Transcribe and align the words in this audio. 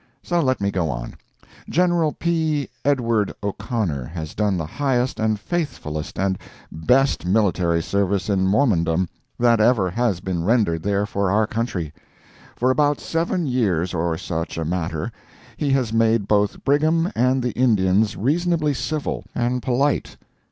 So 0.23 0.41
let 0.41 0.59
me 0.59 0.71
go 0.71 0.89
on. 0.89 1.13
General 1.69 2.11
P. 2.11 2.69
Edward 2.83 3.33
O'Connor 3.43 4.05
has 4.05 4.33
done 4.33 4.57
the 4.57 4.65
highest 4.65 5.19
and 5.19 5.39
faithfullest 5.39 6.17
and 6.17 6.39
best 6.71 7.23
military 7.23 7.83
service 7.83 8.27
in 8.27 8.47
Mormondom, 8.47 9.09
that 9.37 9.59
ever 9.59 9.91
has 9.91 10.19
been 10.19 10.43
rendered 10.43 10.81
there 10.81 11.05
for 11.05 11.29
our 11.29 11.45
country. 11.45 11.93
For 12.55 12.71
about 12.71 12.99
seven 12.99 13.45
years 13.45 13.93
or 13.93 14.17
such 14.17 14.57
a 14.57 14.65
matter 14.65 15.11
he 15.55 15.69
has 15.73 15.93
made 15.93 16.27
both 16.27 16.63
Brigham 16.65 17.11
and 17.15 17.43
the 17.43 17.51
Indians 17.53 18.17
reasonably 18.17 18.73
civil 18.73 19.25
and 19.35 19.61
polite. 19.61 20.17